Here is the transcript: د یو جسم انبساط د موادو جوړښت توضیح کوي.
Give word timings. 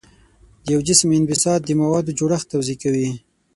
د 0.63 0.65
یو 0.73 0.81
جسم 0.87 1.09
انبساط 1.19 1.61
د 1.65 1.71
موادو 1.81 2.15
جوړښت 2.19 2.47
توضیح 2.53 2.77
کوي. 2.83 3.09